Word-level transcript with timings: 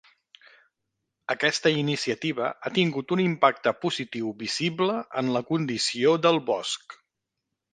Aquesta 1.33 1.71
iniciativa 1.81 2.47
ha 2.69 2.73
tingut 2.77 3.13
un 3.17 3.23
impacte 3.25 3.75
positiu 3.83 4.33
visible 4.41 4.97
en 5.23 5.31
la 5.37 5.43
condició 5.53 6.17
del 6.25 6.43
bosc. 6.53 6.99